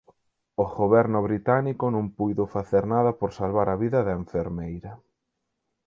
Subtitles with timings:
[0.63, 4.91] O goberno británico non puido facer nada por salvar a vida da enfermeira.